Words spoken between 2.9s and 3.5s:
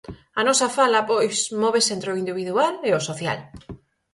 o social.